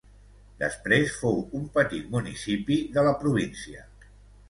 Després 0.63 1.13
fou 1.19 1.37
un 1.61 1.69
petit 1.77 2.09
municipi 2.17 2.81
de 2.99 3.07
la 3.11 3.15
província. 3.25 3.89